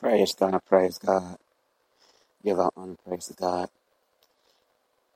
Praise 0.00 0.34
God, 0.34 0.60
praise 0.68 0.98
God. 0.98 1.38
Give 2.44 2.58
our 2.60 2.72
honor, 2.76 2.96
praise 3.06 3.26
to 3.28 3.34
God. 3.34 3.68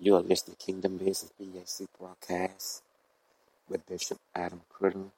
You 0.00 0.16
are 0.16 0.22
listening 0.22 0.56
to 0.58 0.66
Kingdom 0.66 0.98
Business 0.98 1.32
BAC 1.40 1.88
broadcast 1.98 2.82
with 3.68 3.86
Bishop 3.86 4.18
Adam 4.34 4.62
Criddle 4.72 5.10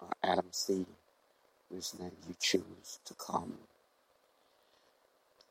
or 0.00 0.08
Adam 0.24 0.46
C. 0.52 0.86
Which 1.70 1.98
name 2.00 2.12
you 2.28 2.36
choose 2.40 3.00
to 3.06 3.14
call 3.14 3.46
me. 3.46 3.56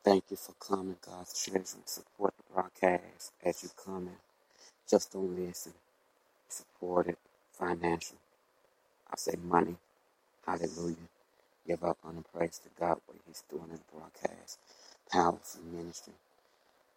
Thank 0.04 0.25
you 0.31 0.38
for 0.38 0.54
coming, 0.59 0.97
God's 1.05 1.34
children. 1.43 1.65
Support 1.86 2.34
the 2.38 2.54
broadcast 2.54 3.34
as 3.45 3.63
you 3.63 3.70
come 3.84 4.07
in. 4.07 4.18
Just 4.89 5.13
don't 5.13 5.38
listen. 5.39 5.73
Support 6.49 7.07
it 7.09 7.20
financially. 7.54 8.20
I 9.11 9.15
say 9.18 9.36
money. 9.43 9.77
Hallelujah. 10.45 10.95
Give 11.68 11.84
up 11.84 11.97
on 12.05 12.18
the 12.18 12.23
praise 12.38 12.59
to 12.59 12.70
God 12.79 12.97
what 13.07 13.18
He's 13.27 13.43
doing 13.50 13.70
in 13.71 13.79
broadcast. 13.93 14.60
Powerful 15.11 15.61
ministry. 15.71 16.14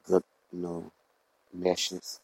Good, 0.07 0.25
you 0.53 0.61
know, 0.61 0.93
messages, 1.55 2.21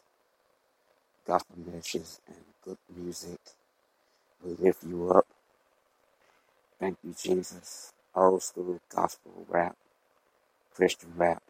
gospel 1.27 1.57
messages, 1.73 2.21
and 2.27 2.37
good 2.65 2.77
music. 2.97 3.39
We 4.43 4.53
lift 4.59 4.83
you 4.85 5.11
up. 5.11 5.27
Thank 6.79 6.97
you, 7.03 7.15
Jesus. 7.21 7.91
Old 8.15 8.43
school 8.43 8.79
gospel 8.93 9.45
rap, 9.49 9.75
Christian 10.75 11.11
rap. 11.17 11.43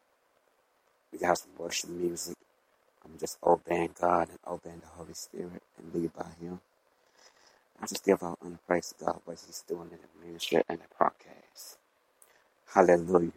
We 1.13 1.20
got 1.20 1.38
some 1.40 1.52
worship 1.57 1.90
music. 1.91 2.35
I'm 3.05 3.18
just 3.20 3.38
obeying 3.43 3.91
God 3.99 4.29
and 4.29 4.40
obeying 4.48 4.82
the 4.82 4.88
Holy 4.88 5.13
Spirit 5.13 5.63
and 5.77 5.93
lead 5.93 6.13
by 6.13 6.27
Him. 6.41 6.62
I 7.81 7.88
just 7.88 8.05
give 8.05 8.23
out 8.23 8.40
honor 8.41 8.59
praise 8.67 8.94
God 8.99 9.22
what 9.26 9.40
He's 9.45 9.63
doing 9.67 9.90
in 9.91 9.99
the 9.99 10.27
ministry 10.27 10.63
and 10.70 10.80
the 10.80 10.85
broadcast. 10.98 11.77
Hallelujah. 12.73 13.31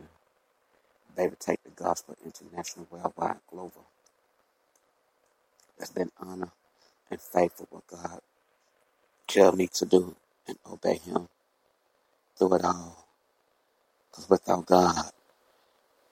They 1.17 1.29
would 1.29 1.41
take 1.41 1.63
the 1.65 1.71
gospel 1.71 2.17
international, 2.25 2.87
worldwide, 2.91 3.39
global. 3.51 3.87
That's 5.79 5.93
been 5.93 6.13
honor 6.21 6.51
and 7.11 7.21
faithful 7.21 7.69
what 7.71 7.87
God 7.89 8.21
tell 9.29 9.53
me 9.53 9.69
to 9.75 9.87
do 9.87 10.17
and 10.49 10.59
obey 10.71 10.97
Him 10.99 11.29
through 12.39 12.55
it 12.57 12.65
all. 12.65 13.07
Because 14.11 14.31
without 14.31 14.67
God, 14.67 15.11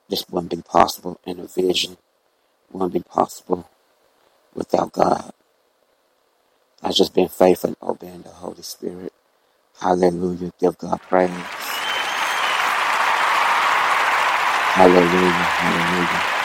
this 0.08 0.26
wouldn't 0.30 0.52
be 0.52 0.62
possible 0.62 1.20
in 1.26 1.40
a 1.40 1.46
vision. 1.46 1.96
Wouldn't 2.72 2.94
be 2.94 3.00
possible 3.00 3.68
without 4.54 4.92
God. 4.92 5.32
I've 6.82 6.94
just 6.94 7.14
been 7.14 7.28
faithful 7.28 7.70
and 7.70 7.78
obeying 7.82 8.22
the 8.22 8.30
Holy 8.30 8.62
Spirit. 8.62 9.12
Hallelujah. 9.80 10.52
Give 10.60 10.78
God 10.78 11.00
praise. 11.02 11.30
Hallelujah. 14.62 15.32
Hallelujah. 15.60 16.38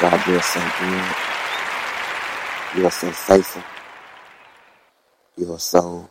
God, 0.00 0.26
you're 0.28 0.42
so 0.42 0.60
good. 0.80 1.16
You 2.78 2.86
are 2.86 2.90
so 2.92 3.10
faithful. 3.12 3.62
You 5.36 5.52
are 5.54 5.58
so, 5.60 6.10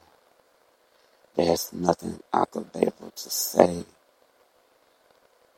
there's 1.36 1.74
nothing 1.74 2.20
I 2.34 2.46
could 2.46 2.72
be 2.74 2.82
able 2.82 3.12
to 3.16 3.30
say. 3.30 3.86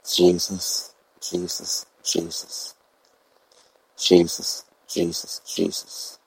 Jesus, 0.10 0.94
Jesus, 1.22 1.86
Jesus, 2.04 2.76
Jesus, 3.98 4.66
Jesus, 4.88 5.42
Jesus. 5.48 6.20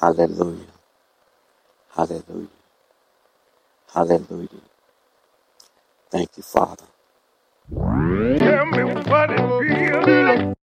Hallelujah. 0.00 0.66
Hallelujah. 1.96 2.48
Hallelujah. 3.94 4.48
Thank 6.10 6.30
you, 6.36 6.44
Father. 6.44 6.84
Tell 8.38 8.66
me 8.66 8.84
what 8.84 9.30
it 9.32 9.38
feels 9.60 10.06
like. 10.06 10.57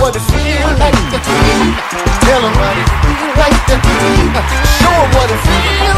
What 0.00 0.16
it 0.16 0.20
feel 0.32 0.68
like. 0.78 0.96
Tell 2.24 2.44
'em 2.44 2.54
what 2.56 2.76
it 2.76 2.88
feel 3.02 3.30
like. 3.36 3.58
Show 4.80 4.96
'em 4.96 5.10
what 5.14 5.30
it 5.30 5.40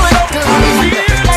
like. 0.02 0.28
Tell 0.32 0.42
'em 0.42 1.31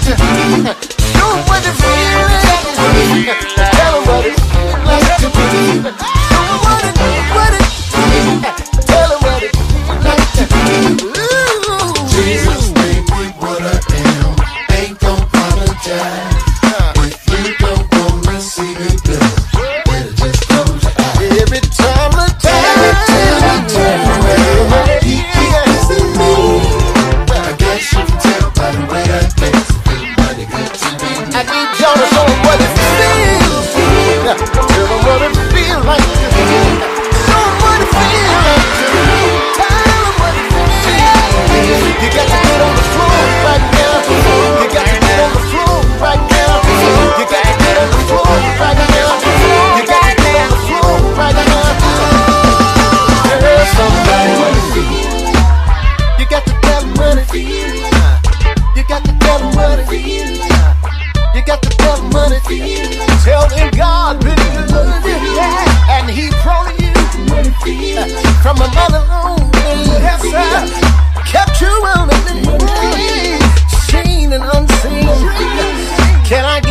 feel 0.04 0.64
like. 0.64 1.00
Show 1.00 1.30
'em 1.36 1.46
what 1.46 2.29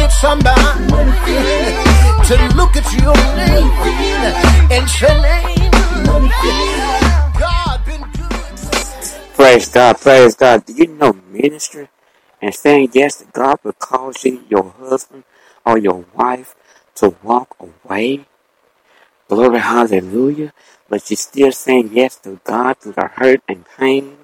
Somebody 0.09 0.61
to 2.27 2.35
look 2.55 2.75
at 2.75 2.91
your 2.93 3.15
name 3.37 3.69
and 4.71 4.89
say, 4.89 5.69
God 7.39 7.85
been 7.85 8.01
good. 8.01 8.29
Praise 9.35 9.69
God, 9.69 9.97
praise 9.99 10.35
God. 10.35 10.65
Do 10.65 10.73
you 10.73 10.87
know 10.87 11.13
ministry 11.31 11.89
and 12.41 12.53
saying 12.53 12.89
yes 12.93 13.17
to 13.17 13.25
God 13.25 13.59
will 13.63 13.73
cause 13.73 14.25
you, 14.25 14.43
your 14.49 14.71
husband 14.79 15.23
or 15.65 15.77
your 15.77 16.05
wife 16.13 16.55
to 16.95 17.15
walk 17.23 17.55
away? 17.59 18.25
Glory, 19.27 19.59
hallelujah. 19.59 20.53
But 20.89 21.09
you're 21.09 21.17
still 21.17 21.51
saying 21.51 21.91
yes 21.93 22.17
to 22.17 22.39
God 22.43 22.77
through 22.79 22.93
the 22.93 23.07
hurt 23.07 23.41
and 23.47 23.65
pain. 23.77 24.18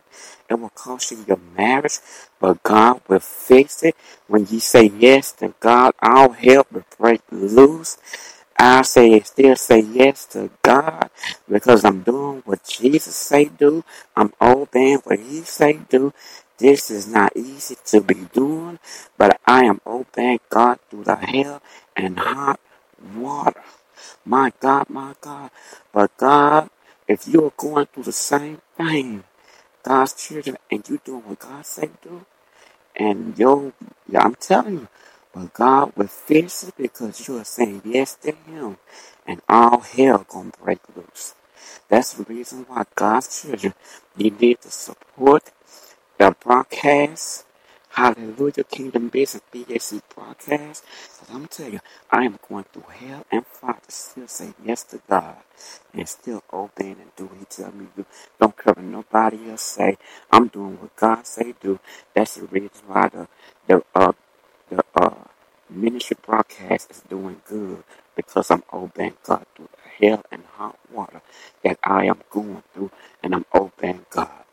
It 0.49 0.55
will 0.55 0.69
cost 0.69 1.11
you 1.11 1.25
your 1.27 1.39
marriage, 1.57 1.99
but 2.39 2.61
God 2.63 3.01
will 3.07 3.19
fix 3.19 3.83
it. 3.83 3.95
When 4.27 4.45
you 4.49 4.59
say 4.59 4.91
yes 4.97 5.31
to 5.33 5.53
God, 5.59 5.93
all 6.01 6.31
hell 6.31 6.65
will 6.71 6.85
break 6.97 7.21
loose. 7.31 7.97
I 8.57 8.83
say 8.83 9.19
still 9.21 9.55
say 9.55 9.79
yes 9.79 10.25
to 10.27 10.49
God 10.61 11.09
because 11.49 11.83
I'm 11.83 12.03
doing 12.03 12.41
what 12.45 12.63
Jesus 12.63 13.15
say 13.15 13.45
do. 13.45 13.83
I'm 14.15 14.33
obeying 14.39 14.99
what 14.99 15.19
He 15.19 15.41
say 15.41 15.79
do. 15.89 16.13
This 16.57 16.89
is 16.89 17.05
not 17.05 17.35
easy 17.35 17.75
to 17.87 17.99
be 17.99 18.15
doing, 18.31 18.79
but 19.17 19.41
I 19.45 19.65
am 19.65 19.81
obeying 19.85 20.39
God 20.49 20.79
through 20.89 21.03
the 21.03 21.17
hell 21.17 21.61
and 21.97 22.17
hot 22.17 22.61
water. 23.13 23.63
My 24.23 24.53
God, 24.59 24.89
my 24.89 25.15
God. 25.19 25.51
But 25.91 26.15
God, 26.17 26.69
if 27.07 27.27
you 27.27 27.45
are 27.45 27.53
going 27.57 27.87
through 27.87 28.03
the 28.03 28.13
same 28.13 28.61
thing, 28.77 29.25
God's 29.85 30.13
children, 30.15 30.57
and 30.71 30.89
you 30.89 30.99
doing 31.05 31.23
what 31.23 31.39
God 31.39 31.65
say 31.65 31.91
do, 32.03 32.25
and 32.95 33.37
yo, 33.39 33.73
yeah, 34.09 34.21
I'm 34.23 34.35
telling 34.35 34.75
you, 34.75 34.89
but 35.33 35.53
God 35.53 35.93
will 35.95 36.07
fix 36.07 36.63
it 36.63 36.75
because 36.77 37.27
you 37.27 37.37
are 37.37 37.45
saying 37.45 37.83
yes 37.85 38.15
to 38.23 38.33
Him, 38.33 38.77
and 39.27 39.41
all 39.49 39.81
hell 39.81 40.25
gonna 40.29 40.51
break 40.63 40.79
loose. 40.95 41.35
That's 41.89 42.13
the 42.13 42.25
reason 42.25 42.65
why 42.69 42.85
God's 42.95 43.43
children, 43.43 43.75
you 44.17 44.31
need 44.31 44.61
to 44.61 44.71
support 44.71 45.51
the 46.19 46.35
broadcast. 46.43 47.45
Hallelujah, 47.95 48.65
Kingdom 48.65 49.09
Business 49.09 49.43
BAC 49.53 50.01
broadcast. 50.15 50.85
Because 50.85 51.29
I'm 51.35 51.49
you, 51.73 51.81
I 52.11 52.25
am 52.25 52.39
going 52.49 52.65
through 52.65 52.85
hell 52.91 53.25
and 53.31 53.45
fire 53.47 53.79
to 53.85 53.91
still 53.91 54.29
say 54.29 54.53
yes 54.65 54.85
to 54.85 55.01
God 55.09 55.37
and 55.93 56.09
still 56.09 56.43
obeying 56.53 56.97
and 57.01 57.15
do 57.17 57.25
what 57.27 57.39
He 57.39 57.45
tell 57.45 57.73
me 57.73 57.87
to 57.97 58.03
do. 58.03 58.07
Don't 58.41 58.57
cover 58.57 58.81
nobody 58.81 59.51
else 59.51 59.63
say. 59.63 59.97
I'm 60.31 60.47
doing 60.49 60.79
what 60.81 60.95
God 60.97 61.27
say 61.27 61.55
do. 61.61 61.79
That's 62.15 62.37
the 62.37 62.47
reason 62.47 62.71
why 62.87 63.09
the 63.09 63.29
the 63.67 63.83
uh 63.95 64.13
the 64.69 64.83
uh 64.95 65.15
ministry 65.69 66.17
broadcast 66.25 66.91
is 66.91 67.01
doing 67.09 67.41
good 67.47 67.83
because 68.15 68.51
I'm 68.51 68.63
obeying 68.73 69.15
God 69.25 69.45
through 69.57 69.69
the 69.73 70.07
hell 70.09 70.23
and 70.31 70.43
hot 70.57 70.79
water 70.93 71.21
that 71.65 71.79
I 71.83 72.05
am 72.05 72.21
going 72.31 72.63
through, 72.73 72.91
and 73.23 73.35
I'm 73.35 73.45
obeying 73.55 74.07
God. 74.11 74.44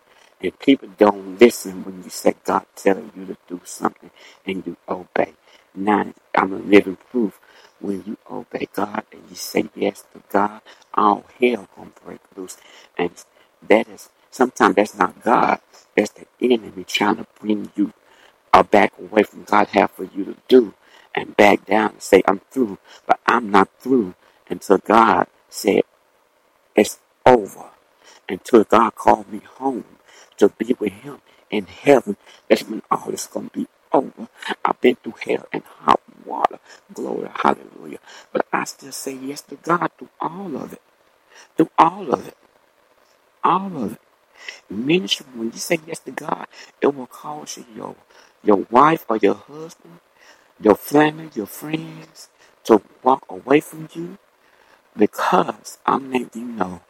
And 0.43 0.59
people 0.61 0.91
don't 0.99 1.41
listen 1.41 1.85
when 1.85 2.05
you 2.05 2.11
say 2.11 2.35
God 2.45 2.67
telling 2.77 3.13
you 3.17 3.27
to 3.27 3.37
do 3.49 3.61
something 3.65 4.11
and 4.47 4.67
you 4.67 4.77
obey. 4.89 5.35
Now 5.75 6.13
I'm 6.37 6.53
a 6.55 6.59
living 6.59 6.99
proof. 7.11 7.41
When 7.81 8.05
you 8.07 8.19
obey 8.31 8.69
God 8.75 9.05
and 9.13 9.23
you 9.31 9.37
say 9.37 9.67
yes 9.77 10.05
to 10.15 10.23
God, 10.31 10.63
all 10.95 11.25
hell 11.41 11.69
gonna 11.77 11.91
break 12.05 12.21
loose. 12.37 12.57
And 12.99 13.13
that 13.69 13.89
is 13.89 14.11
sometimes 14.31 14.77
that's 14.77 14.97
not 14.97 15.23
God. 15.23 15.61
That's 15.97 16.13
the 16.13 16.27
enemy 16.43 16.85
trying 16.85 17.17
to 17.17 17.27
bring 17.41 17.71
you 17.77 17.93
or 18.55 18.65
back 18.65 18.93
away 18.99 19.25
from 19.25 19.45
God 19.45 19.69
have 19.69 19.93
for 19.93 20.05
you 20.05 20.25
to 20.27 20.37
do 20.49 20.75
and 21.15 21.37
back 21.37 21.67
down 21.67 21.93
and 21.93 22.03
say, 22.03 22.23
I'm 22.27 22.41
through. 22.51 22.79
But 23.07 23.21
I'm 23.27 23.51
not 23.51 23.71
through 23.81 24.15
until 24.51 24.79
God 24.79 25.29
said 25.49 25.83
it's 26.77 26.99
over. 27.27 27.67
Until 28.29 28.65
God 28.65 28.95
called 28.95 29.33
me 29.33 29.41
home 29.59 29.85
to 30.43 30.51
be 30.51 30.77
with 30.79 30.93
him 30.93 31.21
in 31.51 31.67
heaven. 31.67 32.19
That's 32.49 32.65
when 32.65 32.83
all 32.91 33.11
is 33.11 33.27
gonna 33.27 33.51
be 33.53 33.69
over. 33.93 34.29
I've 34.65 34.81
been 34.83 34.97
through 34.97 35.15
hell 35.23 35.47
and 35.53 35.65
hot 35.65 36.01
water. 36.27 36.61
Glory, 36.95 37.31
hallelujah. 37.35 38.01
But 38.33 38.47
I 38.53 38.65
still 38.65 38.93
say 38.93 39.15
yes 39.15 39.43
to 39.43 39.57
God 39.57 39.91
through 39.99 40.11
all 40.21 40.57
of 40.57 40.75
it. 40.75 40.83
Through 41.57 41.71
all 41.79 42.13
of 42.15 42.29
it. 42.29 42.37
All 43.45 43.85
of 43.85 43.93
it. 43.95 44.01
Ministry, 44.71 45.27
when 45.35 45.53
you 45.53 45.59
say 45.59 45.79
yes 45.87 46.01
to 46.01 46.13
God, 46.13 46.49
it 46.81 46.95
will 46.95 47.07
cause 47.07 47.59
you 47.59 47.67
your 47.77 47.97
your 48.45 48.67
wife 48.71 49.07
or 49.09 49.19
your 49.19 49.35
husband, 49.35 50.01
your 50.61 50.77
family, 50.77 51.31
your 51.35 51.47
friends 51.47 52.29
to 52.65 52.83
walk 53.03 53.25
away 53.31 53.61
from 53.61 53.89
you 53.95 54.19
because 54.97 55.79
I'm 55.87 56.13
letting 56.13 56.31
you 56.35 56.49
know 56.49 56.83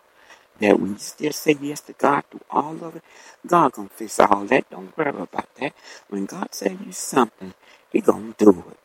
that 0.60 0.78
you 0.78 0.96
still 0.98 1.32
say 1.32 1.56
yes 1.60 1.80
to 1.82 1.94
God 1.94 2.24
through 2.30 2.42
all 2.50 2.84
of 2.84 2.96
it, 2.96 3.04
God 3.46 3.72
gonna 3.72 3.90
fix 3.90 4.20
all 4.20 4.44
that. 4.46 4.70
Don't 4.70 4.96
worry 4.98 5.10
about 5.10 5.54
that. 5.56 5.74
When 6.08 6.26
God 6.26 6.50
tell 6.52 6.72
you 6.72 6.92
something, 6.92 7.54
He 7.92 8.00
gonna 8.00 8.34
do 8.38 8.64
it. 8.70 8.78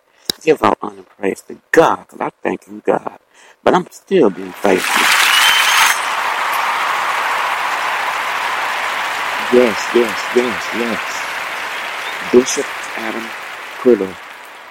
Give 0.44 0.64
our 0.64 0.78
honor 0.82 0.98
and 1.00 1.10
praise 1.10 1.42
to 1.44 1.60
God, 1.72 2.08
because 2.08 2.22
I 2.22 2.32
thank 2.44 2.66
Him 2.68 2.82
God. 2.86 3.20
But 3.64 3.76
I'm 3.76 3.88
still 3.92 4.30
being 4.32 4.54
faithful. 4.54 5.04
Yes, 9.54 9.88
yes, 9.96 10.32
yes, 10.36 10.70
yes. 10.78 11.28
Bishop 12.34 12.68
Adam 12.98 13.24
Criddle 13.82 14.16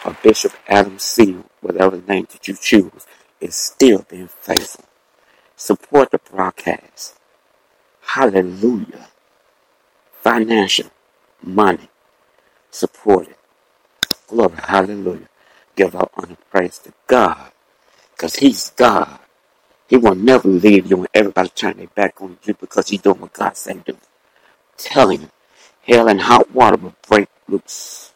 or 0.06 0.16
Bishop 0.22 0.54
Adam 0.68 0.98
Seal, 0.98 1.44
whatever 1.62 2.02
name 2.08 2.28
that 2.32 2.48
you 2.48 2.56
choose, 2.60 3.06
is 3.40 3.56
still 3.56 4.06
being 4.10 4.28
faithful. 4.28 4.85
Support 5.56 6.10
the 6.10 6.18
broadcast. 6.18 7.18
Hallelujah. 8.02 9.08
Financial, 10.20 10.90
money, 11.42 11.88
support 12.70 13.28
it. 13.28 13.38
Glory, 14.28 14.56
hallelujah. 14.62 15.28
Give 15.74 15.94
our 15.94 16.10
honor 16.14 16.36
praise 16.50 16.78
to 16.80 16.92
God, 17.06 17.52
because 18.12 18.36
He's 18.36 18.70
God. 18.70 19.18
He 19.88 19.96
will 19.96 20.16
never 20.16 20.48
leave 20.48 20.90
you 20.90 20.96
when 20.98 21.08
everybody 21.14 21.48
turn 21.50 21.76
their 21.76 21.86
back 21.86 22.20
on 22.20 22.38
you 22.44 22.54
because 22.54 22.88
He's 22.88 23.02
doing 23.02 23.20
what 23.20 23.32
God 23.32 23.56
said 23.56 23.86
to 23.86 23.92
do. 23.92 23.98
Telling 24.76 25.22
you, 25.22 25.30
hell 25.82 26.08
and 26.08 26.20
hot 26.20 26.52
water 26.52 26.76
will 26.76 26.96
break 27.08 27.28
loose. 27.48 28.12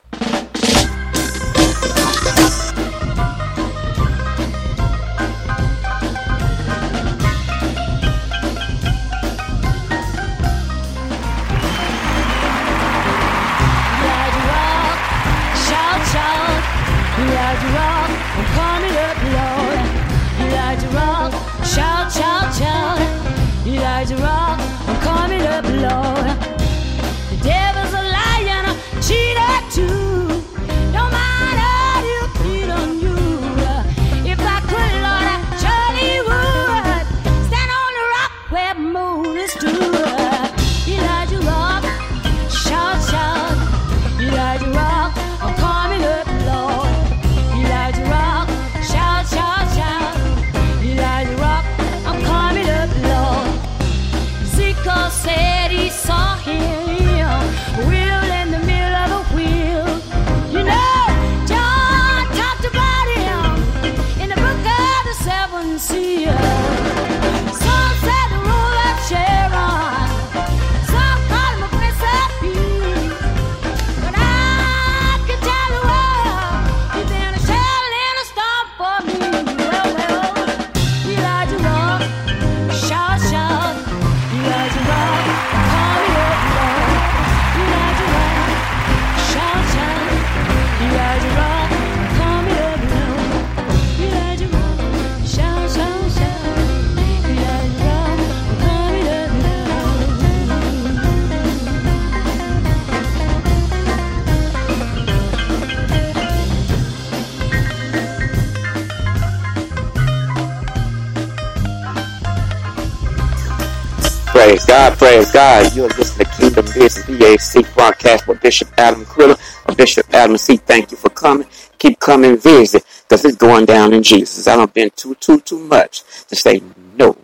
Praise 114.50 114.66
God, 114.66 114.98
praise 114.98 115.30
God. 115.30 115.76
You're 115.76 115.86
listening 115.90 116.26
to 116.26 116.32
Kingdom 116.32 116.64
Business 116.74 117.06
BAC 117.06 117.72
broadcast 117.72 118.26
with 118.26 118.40
Bishop 118.40 118.68
Adam 118.76 119.06
or 119.14 119.74
Bishop 119.76 120.12
Adam 120.12 120.36
C. 120.36 120.56
Thank 120.56 120.90
you 120.90 120.96
for 120.96 121.08
coming. 121.08 121.46
Keep 121.78 122.00
coming 122.00 122.36
visit 122.36 122.84
because 123.08 123.24
it's 123.24 123.36
going 123.36 123.64
down 123.64 123.92
in 123.92 124.02
Jesus. 124.02 124.48
I 124.48 124.56
don't 124.56 124.74
been 124.74 124.90
too, 124.96 125.14
too, 125.14 125.38
too 125.38 125.60
much 125.60 126.02
to 126.26 126.34
say 126.34 126.60
no. 126.96 127.16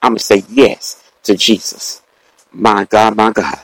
I'm 0.00 0.12
going 0.12 0.18
to 0.18 0.22
say 0.22 0.44
yes 0.48 1.02
to 1.24 1.36
Jesus. 1.36 2.00
My 2.52 2.84
God, 2.84 3.16
my 3.16 3.32
God. 3.32 3.58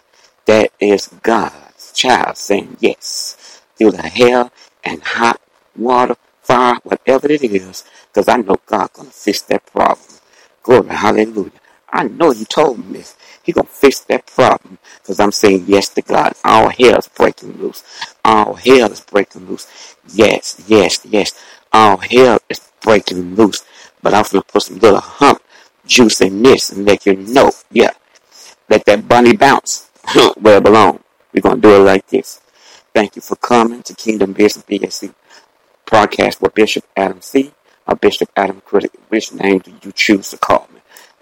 That 0.47 0.73
is 0.81 1.07
God's 1.23 1.93
child 1.93 2.37
saying 2.37 2.79
yes 2.81 3.63
through 3.77 3.93
the 3.93 4.03
hell 4.03 4.51
and 4.83 5.01
hot 5.05 5.41
water, 5.77 6.17
fire, 6.43 6.81
whatever 6.83 7.31
it 7.31 7.45
is, 7.45 7.85
because 8.09 8.27
I 8.27 8.39
know 8.39 8.57
God 8.67 8.93
going 8.93 9.07
to 9.07 9.15
fix 9.15 9.41
that 9.43 9.65
problem. 9.67 10.19
Glory, 10.65 10.89
hallelujah. 10.89 11.53
I 11.95 12.05
know 12.05 12.33
He 12.33 12.47
told 12.47 12.87
me 12.87 12.99
this. 12.99 13.17
He 13.45 13.53
gonna 13.53 13.69
fix 13.69 14.01
that 14.03 14.27
problem 14.27 14.79
because 15.03 15.21
I'm 15.21 15.33
saying 15.33 15.67
yes 15.69 15.91
to 15.91 16.03
God. 16.03 16.35
All 16.45 16.71
hell 16.71 16.99
is 16.99 17.09
breaking 17.09 17.59
loose. 17.63 17.85
All 18.25 18.55
hell 18.57 18.93
is 18.93 19.01
breaking 19.03 19.49
loose. 19.49 19.97
Yes, 20.15 20.63
yes, 20.69 21.07
yes. 21.07 21.33
All 21.73 21.99
hell 21.99 22.41
is 22.51 22.61
breaking 22.83 23.37
loose. 23.37 23.65
But 24.03 24.15
I'm 24.15 24.25
gonna 24.31 24.43
put 24.45 24.65
some 24.65 24.81
little 24.81 25.01
hump 25.01 25.43
juice 25.87 26.23
in 26.23 26.43
this 26.43 26.73
and 26.73 26.87
let 26.87 27.07
you 27.07 27.17
know. 27.17 27.53
Yeah, 27.73 27.93
let 28.71 28.85
that 28.87 29.09
bunny 29.09 29.37
bounce 29.37 29.91
where 30.41 30.59
it 30.59 30.65
belongs. 30.65 31.03
We're 31.35 31.43
gonna 31.43 31.63
do 31.63 31.77
it 31.77 31.87
like 31.87 32.09
this. 32.09 32.43
Thank 32.95 33.17
you 33.17 33.23
for 33.23 33.37
coming 33.37 33.83
to 33.85 33.95
Kingdom 33.95 34.35
Business 34.35 34.65
BAC 34.69 35.11
broadcast 35.87 36.43
with 36.43 36.55
Bishop 36.55 36.85
Adam 36.97 37.23
C. 37.23 37.53
or 37.89 37.97
Bishop 37.97 38.31
Adam 38.37 38.63
Criddle. 38.63 38.91
Which 39.11 39.33
name 39.35 39.61
do 39.61 39.73
you 39.85 39.93
choose 39.93 40.31
to 40.31 40.39
call 40.39 40.69
me? 40.74 40.74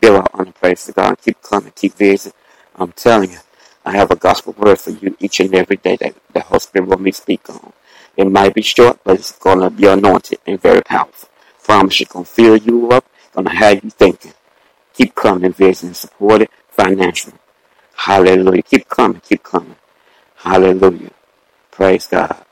Are 0.04 0.28
on 0.34 0.46
the 0.46 0.52
praise 0.52 0.86
to 0.86 0.92
God. 0.92 1.16
Keep 1.22 1.42
coming, 1.42 1.72
keep 1.76 1.94
visiting. 1.94 2.34
I'm 2.76 2.92
telling 2.92 3.32
you, 3.32 3.38
I 3.84 3.92
have 3.92 4.10
a 4.12 4.16
gospel 4.16 4.54
word 4.58 4.80
for 4.80 4.90
you 4.90 5.16
each 5.20 5.40
and 5.40 5.54
every 5.54 5.76
day 5.76 5.96
that 5.96 6.14
the 6.34 6.40
Holy 6.40 6.60
Spirit 6.60 6.88
will 6.88 6.98
me 6.98 7.12
speak 7.12 7.48
on. 7.50 7.72
It 8.16 8.30
might 8.30 8.54
be 8.54 8.62
short, 8.62 9.00
but 9.04 9.16
it's 9.20 9.32
gonna 9.32 9.70
be 9.70 9.86
anointed 9.88 10.38
and 10.46 10.60
very 10.60 10.82
powerful. 10.82 11.28
Promise 11.64 12.00
you 12.00 12.06
gonna 12.06 12.24
fill 12.26 12.56
you 12.58 12.90
up, 12.92 13.06
gonna 13.34 13.54
have 13.54 13.84
you 13.84 13.90
thinking. 13.90 14.34
Keep 14.94 15.14
coming, 15.16 15.52
visiting, 15.52 15.94
support 15.94 16.42
it 16.42 16.50
financially. 16.70 17.36
Hallelujah. 17.94 18.62
Keep 18.62 18.88
coming, 18.88 19.20
keep 19.20 19.42
coming. 19.42 19.76
Hallelujah. 20.36 21.12
Praise 21.72 22.06
God. 22.08 22.44